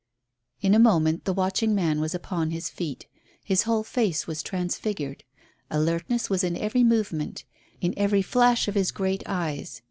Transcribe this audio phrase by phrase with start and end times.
[0.61, 3.05] In a moment the watching man was upon his feet.
[3.43, 5.23] His whole face was transfigured.
[5.69, 7.43] Alertness was in every movement,
[7.81, 9.79] in every flash of his great eyes.